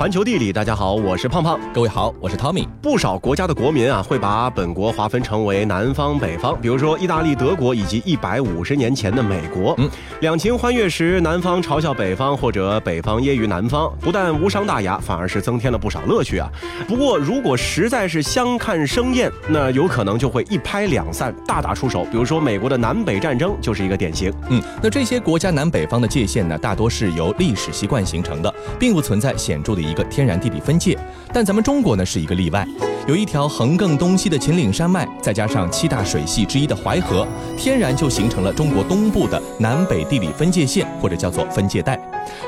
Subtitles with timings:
[0.00, 1.60] 环球地理，大家好，我是胖胖。
[1.74, 2.66] 各位好，我是 Tommy。
[2.80, 6.58] 不少国家的国民啊，会把本国划分成为南方、北方。
[6.58, 9.74] 比如说意大利、德国以及一百五十年前的美国。
[9.76, 9.86] 嗯，
[10.22, 16.50] 两情欢悦时，南方嘲笑北方，或者北方揶揄南方，不但无伤大雅，反而是增添了不少乐趣啊。
[16.88, 22.06] 不过，如果实在是相看生厌，那有可能就会一拍两散，大打出手。
[22.10, 24.32] 比如说美国的南北战争就是一个典型。
[24.48, 29.89] 嗯，那这些国家南北方的界限呢，大多是由历史习惯形成的，并不存在显著的。
[29.90, 30.96] 一个天然地理分界，
[31.32, 32.64] 但咱们中国呢是一个例外，
[33.08, 37.26] 有一条横亘东西的秦岭山脉，再加上七大水系之一的淮河，
[37.56, 41.98] 天然就形成了中国东部的南北地理分界线，或者叫做分界带。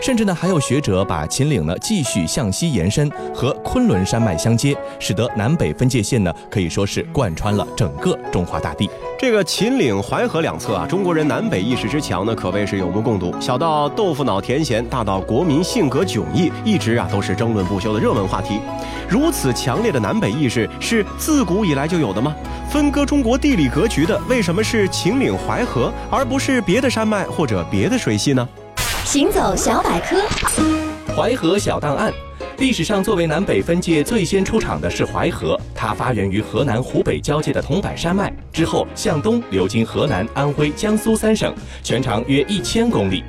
[0.01, 8.88] 甚至呢，还有学者把秦岭呢继续向西延伸，和昆仑山脉相接，使得南北分界线呢可以说是贯穿了整个中华大地。
[9.23, 13.33] 这个秦岭淮河两侧啊，中国人南北意识之强呢，可谓是有目共睹。
[13.41, 18.59] 小到豆腐脑甜咸，大到国民性格迥异，一直啊都是争论不休的热门话题。
[19.09, 22.35] 如此强烈的南北意识是自古以来就有的吗？
[22.69, 28.49] 分割中国地理格局的为什么是秦岭淮河，而不是别的山脉或者别的水系呢？
[29.05, 30.16] 行走小百科，
[31.15, 32.13] 淮河小档案。
[32.63, 41.52] 历史上作为南北分界最先出场的是淮河，它发源于河南湖北交界的桐柏山脉，之后向东流经河南、安徽、江苏三省，
[41.83, 43.24] 全长约一千公里。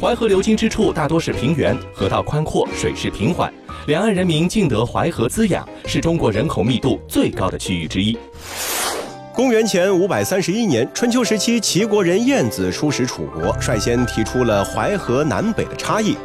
[0.00, 3.52] 淮河流经之处大多是平原，河道宽阔，水势平缓，
[3.88, 8.16] 两岸人民尽得淮河滋养，是中国人口密度最高的区域之一。
[9.34, 16.16] 公元前五百三十一年，春秋时期，齐国人晏子出使楚国，率先提出了淮河南北的差异：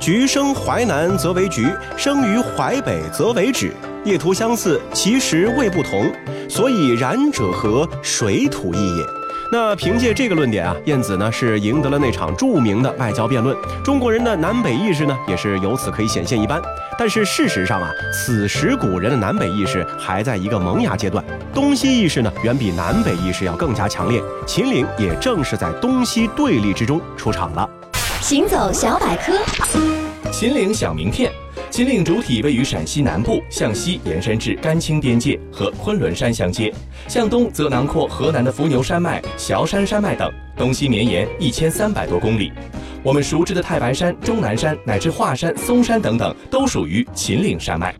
[0.00, 3.72] 橘生淮南则为橘，生于淮北则为枳。
[4.04, 6.10] 业图相似，其实味不同，
[6.48, 7.86] 所以然者何？
[8.00, 9.04] 水土异也。
[9.50, 13.56] 那凭借这个论点啊，晏子呢是赢得了那场著名的外交辩论。
[13.82, 16.62] 中国人的南北意识呢，也是由此可以显现一斑。
[16.98, 24.22] 但是事实上啊，此时古人的南北意识还在一个萌芽阶段，东西意识呢远比南北意识要更加强烈。
[24.46, 27.68] 秦岭也正是在东西对立之中出场了。
[28.20, 29.32] 行走小百科，
[30.30, 31.32] 秦岭小名片。
[31.70, 36.70] 秦岭主体位于陕西南部，向西延伸至甘青边界，和昆仑山相接；
[37.06, 42.52] 向东则囊括河南的伏牛山脉、崤山山脉等，东西绵延一千三百多公里。
[43.02, 47.94] 我们熟知的太白山、终南山乃至华山、嵩山等等，都属于秦岭山脉。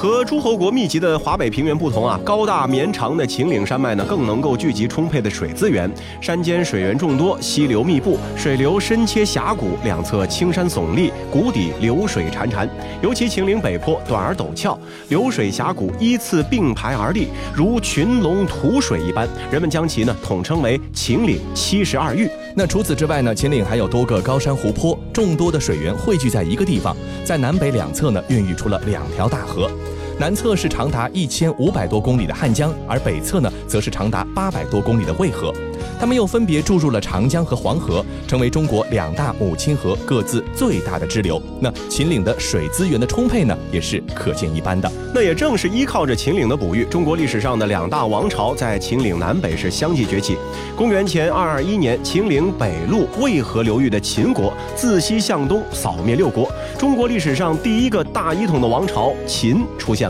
[0.00, 5.92] 和诸侯国密集的华北平原不同啊，高大绵长的秦岭山脉呢，更能够聚集充沛的水资源。
[6.22, 12.66] 山间水源众多，溪流密布，水流深切峡谷，两侧青山耸立，谷底流水潺潺。
[13.02, 14.78] 尤其秦岭北坡短而陡峭，
[15.10, 19.28] 流水峡谷依次并排而立，如群龙吐水一般。
[19.52, 22.26] 人们将其呢统称为秦岭七十二峪。
[22.56, 29.70] 那除此之外呢，秦岭还有多个高山湖泊，众多的水源汇聚在一个地方，在南北两侧呢孕育出了两条大河。
[30.20, 35.50] 南侧是长达一千五百多公里的汉江，而北侧呢，则是长达八百多公里的渭河。
[35.98, 41.40] 它们又分别注入了长江和黄河，成为中国两大母亲河各自最大的支流。
[41.58, 44.92] 那秦岭的水资源的充沛呢，也是可见一斑的。
[45.14, 50.36] 那也正是依靠着秦岭的哺育，中国历史上的两大王朝在秦岭南北是相继崛起。
[50.76, 56.46] 公元前二二一年，秦岭北路渭河流域的秦国自西向东扫灭六国，
[56.78, 60.09] 中国历史上第一个大一统的王朝秦出现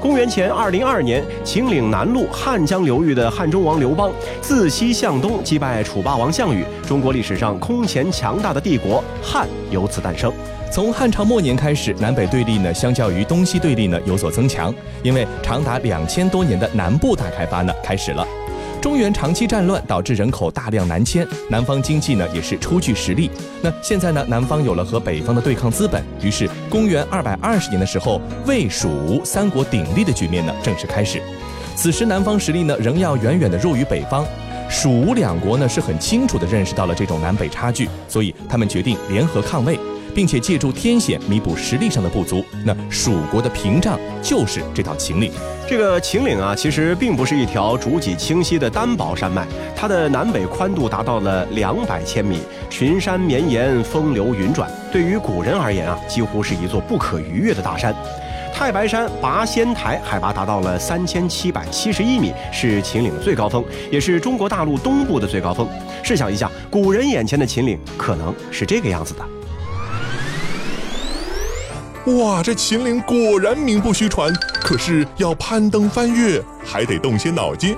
[0.00, 4.10] 公元前二零二年，秦岭南麓汉江流域的汉中王刘邦
[4.40, 10.32] 自西向东击败楚霸王项羽，中国历史上空前强大的帝国汉由此诞生。
[10.72, 18.26] 从汉朝末年开始，南北对立呢，相较于东西对立呢有所增强，因为长达两千多年的南部大开发呢开始了。
[18.82, 23.30] 中原长期战乱导致人口大量南迁，南方经济呢也是初具实力。
[23.62, 31.22] 那现在呢，南方有了和北方的对抗资本，于是公元二百二十年的时候，魏、蜀、吴三国鼎立的局面呢正式开始。
[31.76, 34.26] 此时南方实力呢仍要远远的弱于北方，
[34.68, 39.78] 蜀吴两国呢是很清楚的认识到了这种南北差距，所以他们决定联合抗魏。
[40.14, 42.44] 并且借助天险弥补实力上的不足。
[42.64, 45.32] 那蜀国的屏障就是这条秦岭。
[45.68, 54.70] 这个秦岭啊，其实并不是一条主脊清晰的单薄山脉，它的南北宽度达到了两百千米，群山绵延，风流云转。
[54.92, 57.94] 对于古人而言啊，几乎是一座不可逾越的大山。
[58.52, 65.66] 太白山拔仙台海拔达到了三千七百七十一米，是秦岭最高峰，也是中国大陆东部的最高峰。
[66.02, 69.24] 试想一下，古人眼前的秦岭可能是这个样子的。
[72.06, 74.32] 哇，这秦岭果然名不虚传。
[74.60, 77.76] 可是要攀登翻越，还得动些脑筋，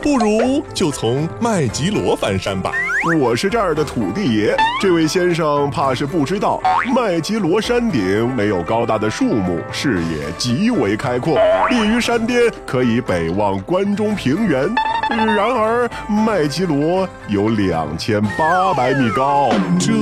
[0.00, 2.72] 不如就从麦吉罗翻山吧。
[3.20, 4.56] 我是这儿的土地爷。
[4.80, 6.60] 这位先生怕是不知道，
[6.94, 11.36] 麦吉罗山顶没有高大的树木，视野极为开阔，
[11.68, 14.72] 立于山巅，可以北望关中平原。
[15.10, 19.50] 然而，麦吉罗有两千八百米高。
[19.78, 19.92] 这，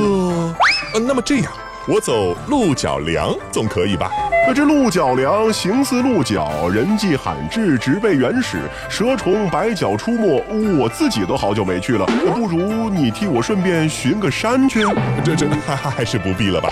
[0.93, 1.53] 呃，那么这样，
[1.89, 4.09] 我走鹿角梁总可以吧？
[4.45, 8.59] 那这鹿角梁形似鹿角，人迹罕至，植被原始，
[8.89, 10.43] 蛇虫百脚出没。
[10.81, 14.85] 我自己都好久没去了，不如你替我顺便巡个山去。
[15.25, 16.69] 这这还 还是不必了吧？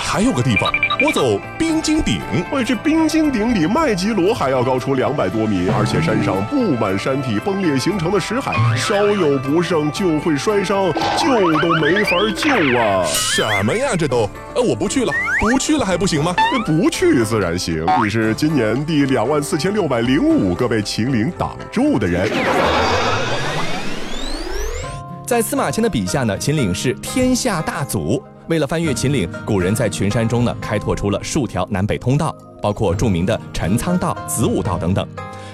[0.00, 0.72] 还有个地方，
[1.04, 2.22] 我走冰晶顶。
[2.50, 13.04] 喂，这冰晶顶比麦吉罗还要高出两百多米，而且山上布满山体崩裂形成的石海，稍有不慎就会摔伤，救都没法救啊！
[13.04, 14.28] 什么呀，这都？
[14.54, 16.36] 呃，我不去了，不去了还不行吗？
[16.66, 17.24] 不去。
[17.24, 22.30] 自然行，你是今年第两万四千六百零五个被秦岭挡住的人。
[25.26, 28.22] 在司马迁的笔下呢，秦岭是天下大阻。
[28.48, 35.08] 为了翻越秦岭，古人在群山中呢开拓出了数条南北通道，包括著名的陈仓道、子午道等等。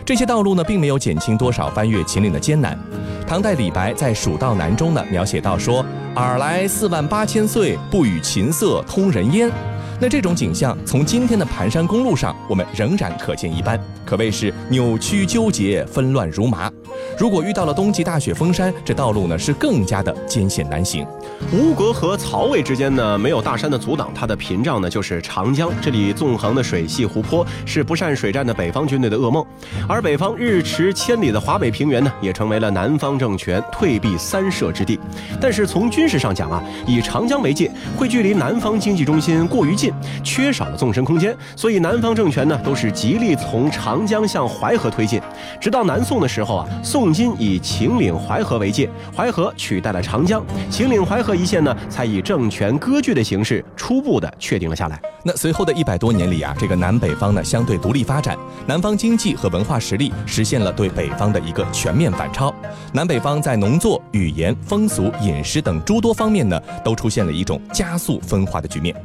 [0.04, 2.76] 这些道路呢，并没有减轻多少翻越秦岭的艰难。
[3.24, 5.86] 唐代李白在《蜀道难》中呢，描写到说
[6.16, 9.48] ：“尔来四万八千岁，不与秦色通人烟。”
[9.98, 16.70] 那这种景象，从今天的盘山公路上，我们仍然可见一斑，可谓是扭曲纠结、纷乱如麻。
[17.18, 21.06] 如果遇到了冬季大雪封山，这道路呢是更加的艰险难行。
[21.52, 25.70] 吴国和曹魏之间呢没有大山的阻挡，它的屏障呢就是长江。
[25.80, 29.44] 这里纵横的水系湖泊是不善水战的北方军队的噩梦，
[29.88, 34.98] 而北方日驰千里的华北平原呢也成为了南方政权退避三舍之地。
[35.40, 39.92] 但是从军事上讲啊，以长江为界，会距离南方经济中心过于近，
[40.22, 45.20] 缺少了纵深空间，所以南方政权呢都是极力从长江向淮河推进。
[45.60, 54.98] 直到南宋的时候啊，宋金以秦岭淮河为界，淮河取代了长江，秦岭淮河一线呢，才以政权割据的形式初步的确定了下来。
[55.22, 58.34] 那随后的一百多年里啊，这个南北方呢相对独立发展，
[58.66, 62.50] 南方经济和文化实力实现了对北方的一个全面反超，
[62.94, 68.96] 南北方在农作、语言、风俗、饮食等诸多方面呢，都出现了一种加速分化的局面。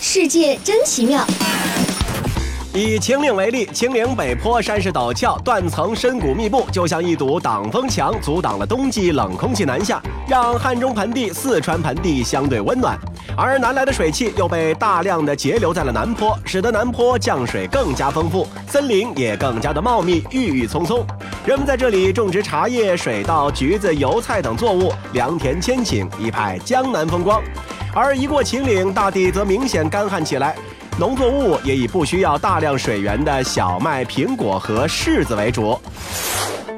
[0.00, 1.26] 世界真奇妙。
[2.72, 12.96] 以秦岭为例，秦岭北坡山势陡峭，断层深谷密布，就像一堵挡风墙，阻挡了冬季冷空气南下，让汉中盆地、四川盆地相对温暖。
[13.36, 21.04] 而南来的水汽又被大量的截留在了南坡，使得南坡降水更加丰富，森林也更加的茂密，郁郁葱葱。
[21.44, 27.42] 人们在这里种植茶叶、水稻、橘子、油菜等作物，良田千顷，一派江南风光。
[27.92, 30.54] 而一过秦岭，大地则明显干旱起来。
[31.00, 35.74] 农作物也以不需要大量水源的小麦、苹果和柿子为主。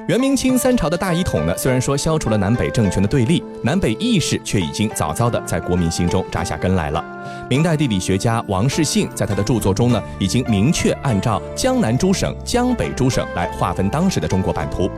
[0.07, 7.05] 元明清三朝的大一统呢，虽然说消除了南北政权的对立，南北意识却已经早早的在国民心中扎下根来了。
[7.51, 14.89] 明代地理学家王世信在他的著作中呢，已经明确按照江南诸省、江北诸省来划分当时的中国版图。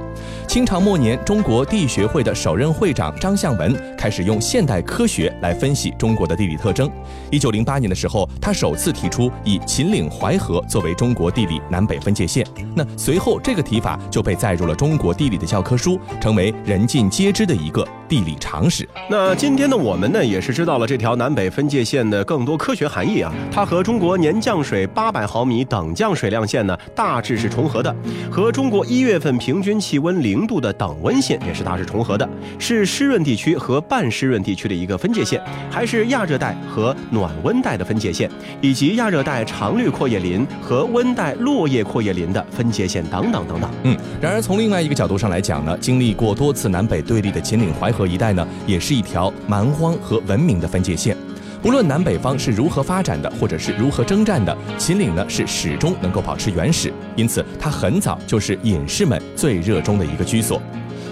[0.47, 6.91] 清朝末年，中国地学会的首任会长张向文开始用现代科学来分析中国的地理特征。
[7.31, 12.47] 一九零八年的时候，他首次提出以秦岭淮河作为中国地理南北分界线。
[12.75, 18.89] 那随后，这个提法就被载入了中国地理的教科书，成为人尽皆知的一个地理常识。
[19.11, 23.33] 那今天的我们呢，也是知道了这条南北分界线的更多科学含义啊。
[23.51, 27.95] 它和中国年降水八百毫米等降水量线呢，大致是重合的，
[28.31, 32.29] 和中国一月份平均气温零度的等温线也是大致重合的，
[32.59, 35.41] 是湿润地区和半湿润地区的一个分界线，
[35.71, 38.31] 还是亚热带和暖温带的分界线，
[38.61, 43.71] 以及亚热带常绿阔叶林和温带落叶阔叶林的分界线等等等等。
[43.85, 51.17] 嗯，然而从另外一个角度上来讲呢，经历过多次南北对立的秦岭淮河一带呢，也是一条蛮荒和文明的分界线。
[51.65, 60.61] 不论南北方是如何发展的，或者是如何征战的，秦岭呢是始终能够保持原始，因此它很早就是隐士们最热衷的一个居所。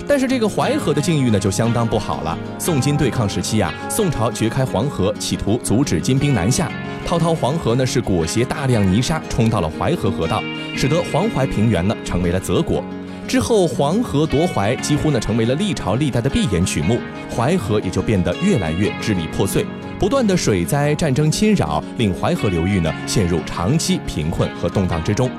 [0.07, 2.39] 但是这个淮河的境遇呢就相当不好了。
[2.59, 6.71] 宋金对抗时期啊，宋朝掘开黄河，企图阻止金兵南下。
[7.07, 10.43] 滔滔黄河呢是裹挟大量泥沙冲到了淮河河道，
[10.77, 12.85] 使得黄淮平原呢成为了泽国。
[13.27, 16.99] 之后黄河夺淮几乎呢成为了历朝历代的闭眼曲目，
[17.35, 19.65] 淮河也就变得越来越支离破碎。
[20.03, 25.31] 不断的水灾、战争侵扰，令淮河流域呢陷入长期贫困和动荡之中。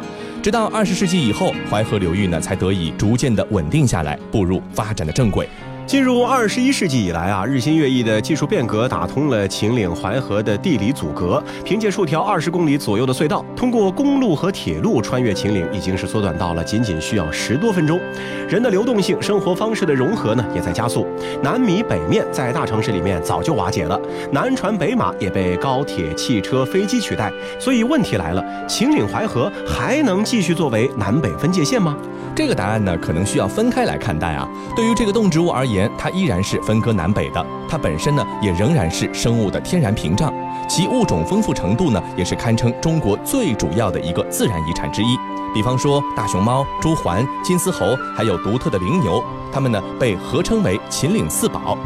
[0.42, 5.50] 直到二十世纪以后，淮河流域呢才得以逐渐的稳定下来，步入发展的正轨。
[5.86, 11.44] 进入二十一世纪以来啊，日新月异的技术变革打通了秦岭淮河的地理阻隔。
[11.64, 18.00] 凭借数条二十公里左右的隧道，通过公路和铁路穿越秦岭，已经是缩短到了仅仅需要十多分钟。
[18.48, 21.06] 人的流动性、生活方式的融合呢，也在加速。
[21.44, 24.00] 南米北面在大城市里面早就瓦解了，
[24.32, 27.32] 南船北马也被高铁、汽车、飞机取代。
[27.60, 31.96] 所以问题来了，秦岭淮河还能继续作为南北分界线吗？
[32.36, 34.48] 这个答案呢，可能需要分开来看待啊。
[34.76, 40.34] 对于这个动植物而言，它依然是分割南北的，它本身呢，也仍然是生物的天然屏障，
[40.68, 45.18] 其物种丰富程度呢，也是堪称中国最主要的一个自然遗产之一。
[45.54, 51.78] 比方说大熊猫、朱鹮、金丝猴，还有独特的羚牛，它们呢被合称为秦岭四宝。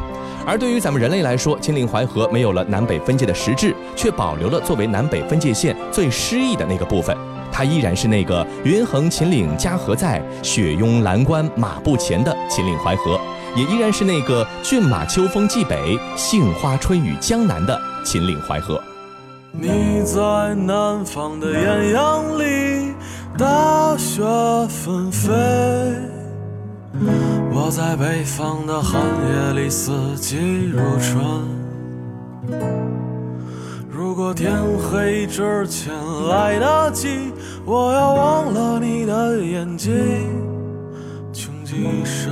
[0.46, 7.16] 而对于咱们人类来说，秦岭淮河没有了南北分界的实质，却保留了作为南北分界线最诗意的那个部分。
[7.52, 13.20] 它依然是那个“云横秦岭家何在，雪拥蓝关马不前”的秦岭淮河，
[13.58, 18.80] 也依然是那个“骏马秋风冀北，杏花春雨江南”的秦岭淮河。
[19.52, 22.94] 你在南方的艳阳里，
[23.36, 24.22] 大雪
[24.70, 25.34] 纷飞；
[27.52, 31.18] 我在北方的寒夜里，四季如春。
[33.90, 35.92] 如果天黑之前
[36.30, 37.34] 来得及，
[37.66, 39.96] 我要忘了你的眼睛，
[41.34, 42.32] 穷极一生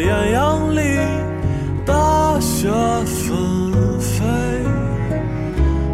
[0.00, 0.80] 艳阳里，
[1.84, 2.68] 大雪
[3.04, 3.36] 纷
[4.00, 4.24] 飞；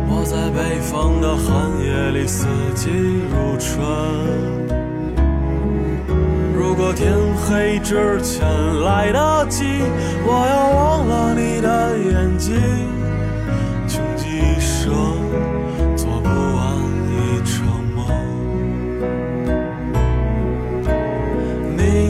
[0.09, 2.91] 我在北方的寒夜里，四季
[3.31, 3.83] 如春。
[6.55, 8.47] 如果天黑之前
[8.83, 9.65] 来得及，
[10.25, 12.55] 我要忘了你的眼睛，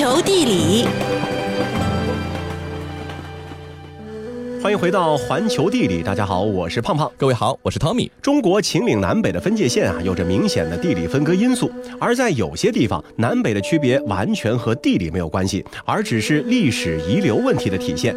[0.00, 0.86] 球地理。
[4.62, 8.10] 欢迎回到环球地理，大家好，我是胖胖，各位好，我是汤米。
[8.22, 18.16] 中国秦岭南北的分界线啊，有着明显的地理分割因素，而在有些地方，南北的区别完全和地理没有关系，而只是历史遗留问题的体现。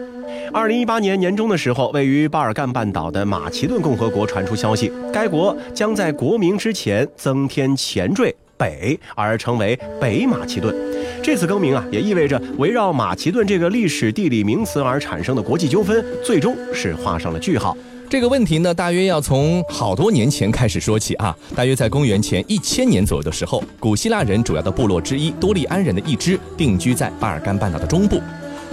[0.53, 10.75] 二零一八年年中的时候，位于巴尔干半岛的马其顿共和国传出消息，该国将在国名之前增添前缀“北”，而成为北马其顿。
[11.22, 17.77] 这次更名啊，也意味着围绕马其顿这个历史地理名词而产生的国际纠纷，最终是画上了句号。
[18.10, 21.36] 这个问题呢，大约要从好多年前开始说起啊。
[21.55, 28.22] 大约在公元前一千年左右的时候，古希腊人主要的部落之一多利安人的一支定居在巴尔干半岛的中部。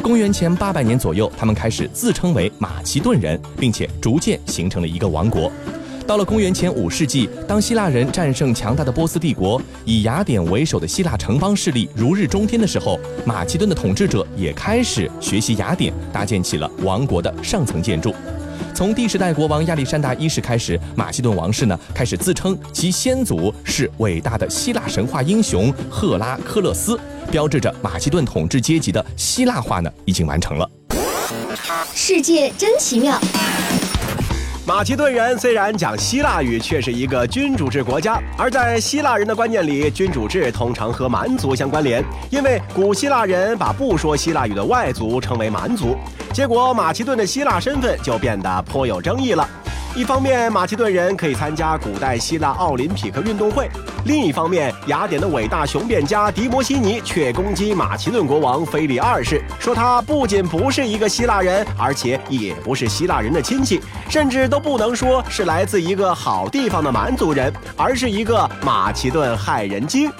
[0.02, 5.50] 公元前八百年左右，他们开始自称为马其顿人，并且逐渐形成了一个王国。
[6.10, 18.12] 到了公元前五世纪，当希腊人战胜强大的波斯帝国，以雅典为首的希腊城邦势力如日中天的时候，马其顿的统治者也开始学习雅典，搭建起了王国的上层建筑。
[18.74, 26.98] 从第十代国王亚历山大一世开始，马其顿王室呢开始自称其先祖是伟大的希腊神话英雄赫拉克勒斯，
[27.30, 30.68] 标志着马其顿统治阶级的希腊化呢已经完成了。
[31.94, 33.16] 世界真奇妙。
[34.70, 38.22] 马其顿人虽然讲希腊语，却是一个君主制国家。
[38.38, 45.96] 而在希腊人的观念里，君主制通常和蛮族相关联，因为古希腊人把不说希腊语的外族称为蛮族。
[46.32, 49.44] 结果，马其顿的希腊身份就变得颇有争议了。
[49.96, 53.66] 一方面，马其顿人可以参加古代希腊奥林匹克运动会；
[54.04, 70.10] 另一方面，雅典的伟大雄辩家迪摩西尼却攻击马其顿国王腓力二世，说他不仅不是一个希腊人，而且也不是希腊人的亲戚，甚至都不能说是来自一个好地方的蛮族人，而是一个马其顿害人精。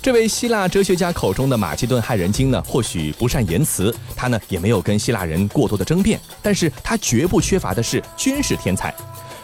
[0.00, 8.94] 这位希腊哲学家口中的马其顿害人精呢，或许不善言辞，他呢也没有跟希腊人过多的争辩，但是他绝不缺乏的是军事天才。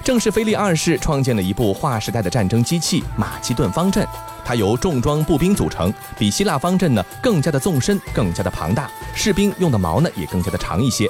[0.04, 4.06] 正是腓力二世创建了一部划时代的战争机器——马其顿方阵，
[4.44, 11.08] 它由重装步兵组成，比希腊方阵呢更加的纵深，更加的庞大，士兵用的矛呢也更加的长一些。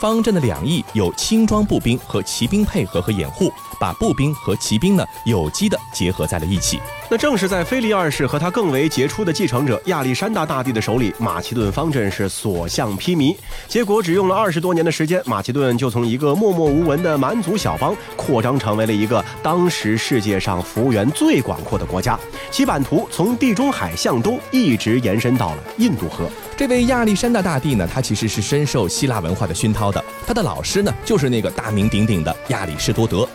[0.00, 6.80] 方阵的两翼有轻装步兵和骑兵配合和掩护，把步兵和骑兵呢有机的结合在了一起。
[7.12, 13.36] 那正是在腓力二世和他更为杰出的继承者亚历山大大帝的手里，马其顿方阵是所向披靡。
[13.68, 22.18] 结果只用了二十多年的时间，马其顿就从一个默默无闻的蛮族小邦，扩张成为了一个当时世界上幅员最广阔的国家。
[22.50, 26.26] 其版图从地中海向东一直延伸到了印度河。
[26.56, 30.02] 这位亚历山大大帝呢，他其实是深受希腊文化的熏陶的。
[30.26, 33.28] 他的老师呢，就是那个大名鼎鼎的亚里士多德。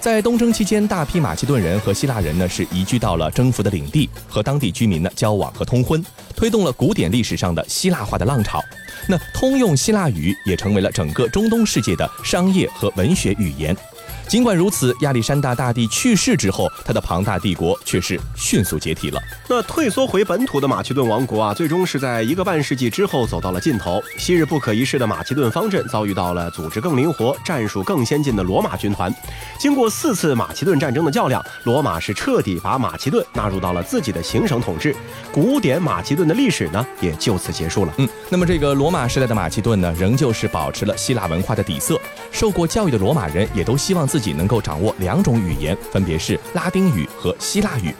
[0.00, 6.02] 在东征期间，大批马其顿人和希腊人呢是移居到了征服的领地，和当地居民呢交往和通婚，
[6.36, 8.62] 推动了古典历史上的希腊化的浪潮。
[9.08, 13.76] 那通用希腊语也成为了整个中东世界的商业和文学语言。
[14.28, 19.18] 尽管如此，亚历山大大帝去世之后，他的庞大帝国却是迅速解体了。
[19.48, 24.02] 那退缩回本土的马其顿王国啊，最终是在一个半世纪之后走到了尽头。
[24.18, 29.10] 昔日不可一世的马其顿方阵遭遇到了组织更灵活、战术更先进的罗马军团。
[29.58, 34.94] 经过四次马其顿战争的较量，罗马是彻底把马其顿纳入到了自己的行省统治。
[35.32, 37.94] 古典马其顿的历史呢，也就此结束了。
[37.96, 41.98] 嗯，那么这个罗马时代的马其顿呢，仍旧是保持了希腊文化的底色。
[42.30, 47.94] 受过教育的罗马人也都希望自己能够掌握两种语言，分别是拉丁语和希腊语。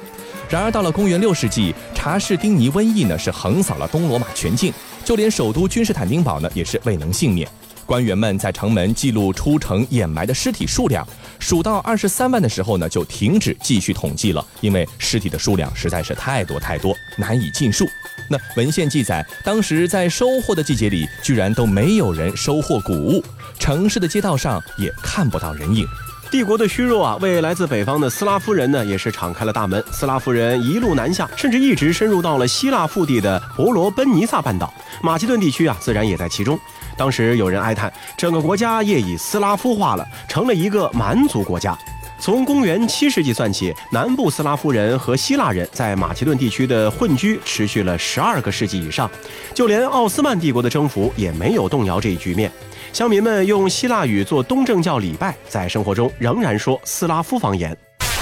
[0.51, 4.73] 然而，到了公元六世纪，查士丁尼瘟疫呢是横扫了东罗马全境，
[5.05, 7.49] 就连首都君士坦丁堡呢也是未能幸免。
[7.87, 11.07] 官员们在城门记录出城掩埋的尸体数量，
[11.39, 17.87] 数到二十三万的时候呢，就停止继续统计了，因为尸体的数量实在是太多太多，难以尽数。
[18.29, 23.25] 那文献记载，当时在收获的季节里，居然都没有人收获谷物，
[23.59, 25.87] 城市的街道上也看不到人影。
[26.31, 29.83] 帝国的虚弱啊，为来自北方的斯拉夫人呢，也是敞开了大门。
[29.91, 36.59] 斯拉夫人一路南下，甚至一直深入到了希腊腹地的伯罗奔尼撒半岛，马其顿地区啊，自然也在其中。
[36.99, 41.77] 当时有人哀叹，整个国家业已斯拉夫化了，成了一个蛮族国家。
[42.21, 49.11] 从公元七世纪算起，南部斯拉夫人和希腊人在马其顿地区的混居持续了十二个世纪以上，
[49.55, 52.53] 就连奥斯曼帝国的征服也没有动摇这一局面。
[52.93, 57.77] 乡民们用希腊语做东正教礼拜，在生活中仍然说斯拉夫方言。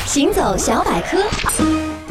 [0.05, 1.19] 行走小百科，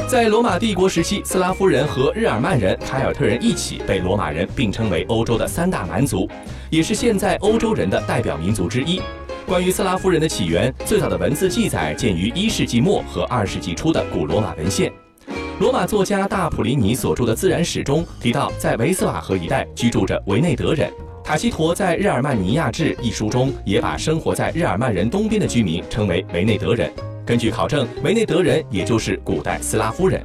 [0.07, 6.27] 在罗马帝国时期，斯拉夫人和日耳曼人、凯尔特人一起被罗马人并称为欧洲的三大蛮族，
[6.69, 9.01] 也是现在欧洲人的代表民族之一。
[9.45, 14.91] 关于斯拉夫人的起源，最早的文字记载见于一世纪末和二世纪初的古罗马文献。
[15.59, 20.91] 罗马作家大普林尼所著的《自然史》中提到，在维斯瓦河一带居住着维内德人。
[21.25, 26.93] 塔西佗在《日耳曼尼亚志》一书中也把生活在日耳曼人东边的居民称为维内德人。
[27.25, 30.23] 根据考证，维内德人也就是古代斯拉夫人。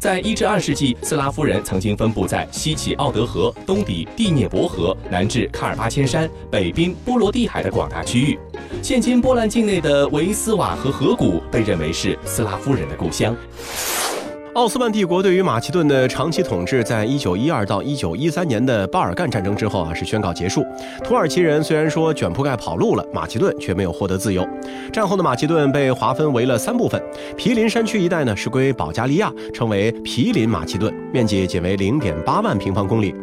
[0.00, 8.36] 在一至二世纪，斯拉夫人曾经分布在西起奥德河、东抵第聂伯河、南至喀尔巴阡山、北濒波罗的海的广大区域。
[8.82, 13.36] 现今波兰境内的维斯瓦河河谷被认为是斯拉夫人的故乡。
[14.54, 20.66] 奥斯曼帝国对于马其顿的长期统治，在一九一二到一九一三年的巴尔干战争之后啊，是宣告结束。
[21.04, 24.44] 土耳其人虽然说卷铺盖跑路了，马其顿却没有获得自由。
[24.92, 27.00] 战后的马其顿被划分为了三部分，
[27.36, 33.14] 毗邻山区一带呢是归保加利亚，称为毗邻马其顿，面积仅为零点八万平方公里。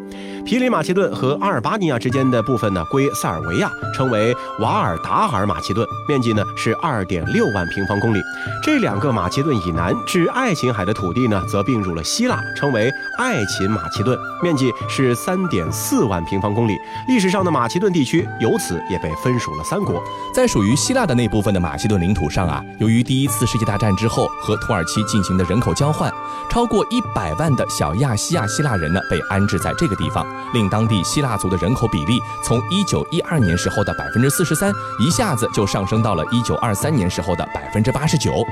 [0.45, 8.21] 毗邻马其顿和阿尔巴尼亚之间的部分呢归塞尔维亚，称为瓦尔达尔马其顿，面积呢是二点六万平方公里。
[8.63, 16.77] 这两个马其顿以南至爱琴海的土地呢，则并入了希腊，称为爱琴马其顿，面积是三点四万平方公里。
[17.07, 20.03] 历史上的马其顿地区由此也被分属了三国。
[20.35, 26.13] 在属于希腊的那部分的马其顿领土上啊，由于第一次世界大战之后和土耳其进行的人口交换，
[26.51, 30.27] 超过一百万的小亚细亚希腊人呢被安置在这个地方。
[30.53, 38.45] 令当地希腊族的人口比例从一九一二年时候的百分之四十三，一下子就上升到了一九二三年时候的百分之八十九。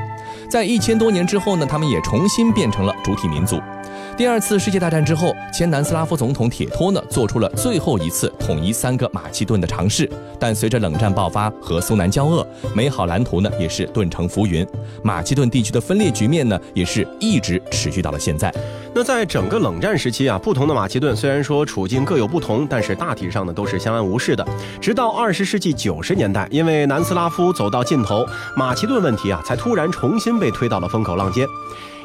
[0.50, 3.62] 在一千多年之后呢，他们也重新变成了主体民族。
[4.18, 14.66] 第二次世界大战之后，前南斯拉夫总统铁托呢做出了最后一次统一三个马其顿的尝试，但随着冷战爆发和苏南交恶，美好蓝图呢也是顿成浮云，
[15.04, 18.54] 马其顿地区的分裂局面呢也是一直持续到了现在。
[18.94, 24.48] 那在整个冷战时期啊，不同的马其顿虽然说处境各有不同，但是大体上呢都是相安无事的。
[24.80, 31.46] 直到二十世纪九十年代，因为南斯拉夫走到尽头，马其顿问题啊才突然重新被推到了风口浪尖。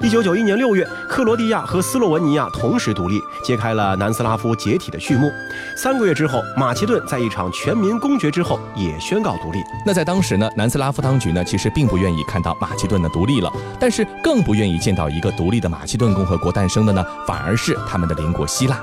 [0.03, 5.31] 一九九一年六月，克罗地亚和斯洛文尼亚同时独立，揭开了南斯拉夫解体的序幕。
[5.77, 9.59] 三个月之后，马其顿在一场全民公决之后也宣告独立。
[9.85, 18.79] 那在当时呢，南斯拉夫当局呢其实并不愿意看到马其顿的独立了，但是更不愿意见到一个独立的马其顿共和国诞生的呢，反而是他们的邻国希腊。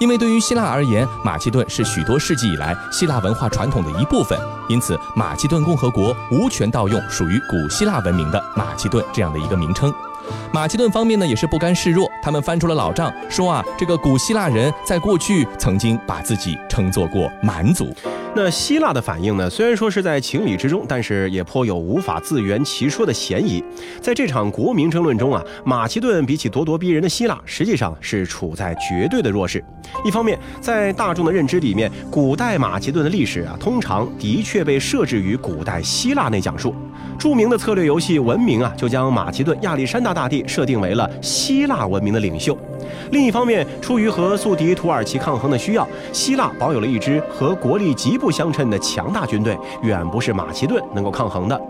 [0.00, 9.92] 因为对于希腊而言，马其顿是许多世纪以来希腊文化传统的一部分，因此马其顿共和国无权盗用属于古希腊文明的马其顿这样的一个名称。
[10.52, 17.94] 马其顿方面呢也是不甘示弱，他们翻出了老账，说啊，这个古希腊人在过去曾经把自己称作过蛮族。
[18.36, 19.48] 那希腊的反应呢？
[19.50, 23.64] 虽然说是在情理之中，但是也颇有无法自圆其说的嫌疑。
[24.00, 29.64] 在这场国民争论中啊，马其顿比起咄咄逼人的希腊，实际上是处在绝对的弱势。
[30.04, 36.74] 一方面，在大众的认知里面，古代马其顿的历史啊，通常的确被设置于古代希腊内讲述。
[37.18, 42.56] 著名的策略游戏《文明》啊，就将马其顿亚历山大大帝设定为了希腊文明的领袖。
[43.10, 51.60] 另一方面，出于和宿敌土耳其抗衡的需要，希腊保有了一支和国力极不相称的强大军队，远不是马其顿能够抗衡的。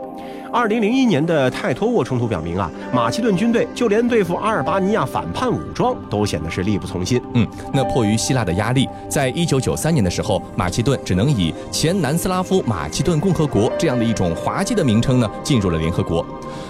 [0.51, 7.21] 二零零一年的泰托沃冲突表明啊，马其顿军队就连对付阿尔巴尼亚反叛武装都显得是力不从心。
[7.35, 16.25] 嗯，那迫于希腊的压力，在一九九三年的时候，马其顿只能以前南斯拉夫马其顿共和国这样的一种滑稽的名称呢，进入了联合国。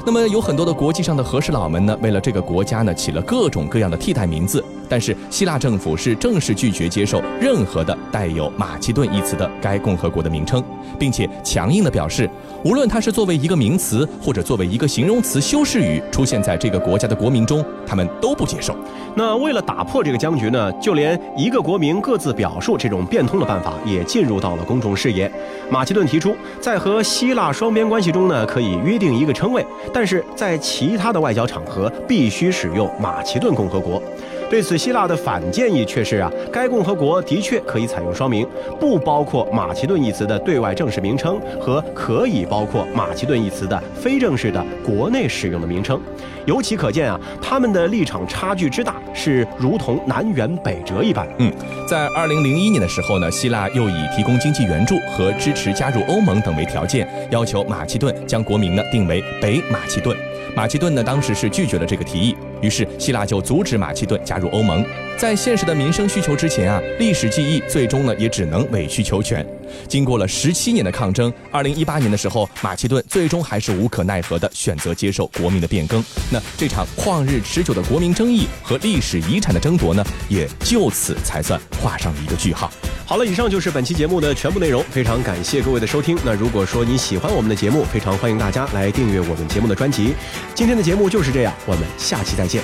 [0.05, 4.65] 那么有很多的国际上的和事佬们呢，为了这个国家呢，起了各种各样的替代名字。
[4.89, 10.63] 但是希腊政府是正式拒绝接受任何的带有马其顿一词的该共和国的名称，
[10.99, 12.29] 并且强硬的表示，
[12.65, 18.75] 无论它是作为一个名词或者作为一个形容词修饰语出现在这个国家的国民中，他们都不接受。
[19.15, 25.31] 那为了打破这个僵局呢，就连一个国民各自表述这种变通的办法也进入到了公众视野。
[25.71, 34.03] 马其顿提出，在和希腊双边关系中呢，可以约定一个称谓，但是在其他的外交场合必须使用马其顿共和国。
[34.51, 38.47] 对此，希腊的反建议却是啊，该共和国的确可以采用双名，
[38.81, 46.01] 不包括马其顿一词的对外正式名称和可以包括马其顿一词的非正式的国内使用的名称。
[46.47, 51.29] 由此可见啊，他们的立场差距之大，是如同南辕北辙一般。
[51.39, 51.53] 嗯，
[51.87, 60.17] 在二零零一年的时候呢，希腊又以提供经济援助和支持加入欧盟等为条件，要求马其顿将国名呢定为北马其顿。
[60.57, 62.35] 马其顿呢当时是拒绝了这个提议。
[62.61, 64.85] 于是，希腊就阻止马其顿加入欧盟。
[65.19, 69.45] 在现实的民生需求之前啊，历史记忆最终呢也只能委曲求全。
[69.89, 76.03] 经过了十七年的抗争，二零一八年的时候，马其顿最终还是无可奈何的选择接受国民的变更。
[76.31, 82.71] 那这场旷日持久的国民争议和历史遗产的争夺呢，也就此才算画上了一个句号。
[83.05, 84.85] 好了，以上就是本期节目的全部内容。
[84.85, 86.17] 非常感谢各位的收听。
[86.25, 90.15] 那如果说你喜欢我们的节目，非常欢迎大家来订阅我们节目的专辑。
[90.55, 92.63] 今天的节目就是这样，我们下期再见。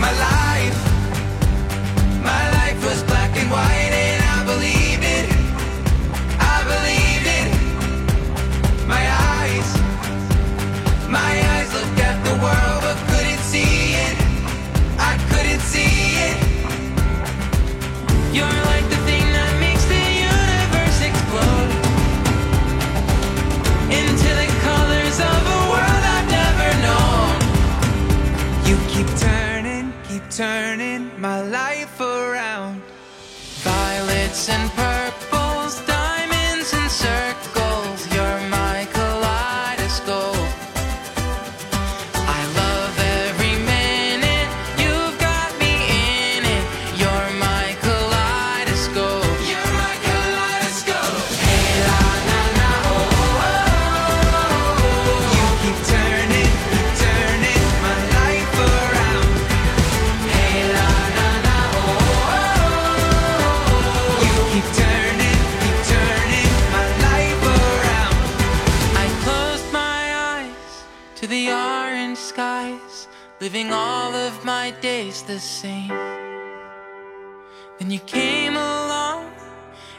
[0.00, 0.93] My life,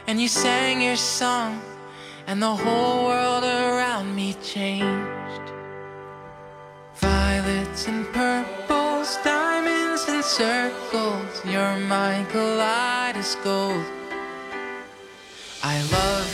[0.06, 1.60] and you sang your song,
[2.26, 5.46] and the whole world around me changed.
[6.94, 11.42] Violets and purples, diamonds and circles.
[11.44, 13.84] You're my kaleidoscope.
[15.62, 16.32] I love